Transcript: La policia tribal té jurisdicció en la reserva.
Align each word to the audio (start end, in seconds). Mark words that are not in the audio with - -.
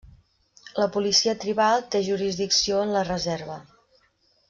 La 0.83 0.87
policia 0.95 1.35
tribal 1.45 1.85
té 1.97 2.03
jurisdicció 2.09 2.81
en 2.89 2.95
la 2.99 3.05
reserva. 3.15 3.61